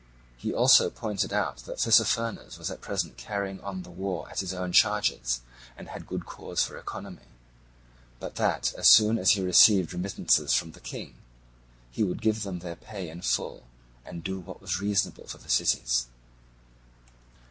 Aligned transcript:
He 0.35 0.51
also 0.51 0.89
pointed 0.89 1.31
out 1.31 1.57
that 1.65 1.77
Tissaphernes 1.77 2.57
was 2.57 2.71
at 2.71 2.81
present 2.81 3.17
carrying 3.17 3.61
on 3.61 3.83
the 3.83 3.91
war 3.91 4.27
at 4.31 4.39
his 4.39 4.51
own 4.51 4.71
charges, 4.71 5.41
and 5.77 5.89
had 5.89 6.07
good 6.07 6.25
cause 6.25 6.63
for 6.63 6.75
economy, 6.75 7.27
but 8.19 8.33
that 8.37 8.73
as 8.75 8.89
soon 8.89 9.19
as 9.19 9.33
he 9.33 9.43
received 9.43 9.93
remittances 9.93 10.55
from 10.55 10.71
the 10.71 10.79
king 10.79 11.17
he 11.91 12.03
would 12.03 12.19
give 12.23 12.41
them 12.41 12.57
their 12.65 12.75
pay 12.75 13.09
in 13.11 13.21
full 13.21 13.65
and 14.03 14.23
do 14.23 14.39
what 14.39 14.59
was 14.59 14.81
reasonable 14.81 15.27
for 15.27 15.37
the 15.37 15.49
cities. 15.49 16.07